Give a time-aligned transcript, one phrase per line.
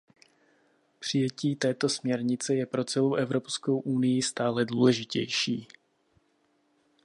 [0.99, 5.67] Přijetí této směrnice je pro celou Evropskou unii stále důležitější.